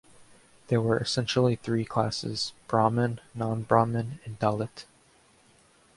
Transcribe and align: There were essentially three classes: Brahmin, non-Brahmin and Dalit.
There 0.69 0.81
were 0.81 0.97
essentially 0.97 1.57
three 1.57 1.85
classes: 1.85 2.53
Brahmin, 2.67 3.19
non-Brahmin 3.35 4.19
and 4.25 4.39
Dalit. 4.39 4.85